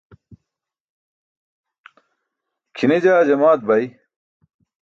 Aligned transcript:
kʰine 2.75 2.95
jaa 3.03 3.25
jamaat 3.27 3.61
bay 3.67 3.85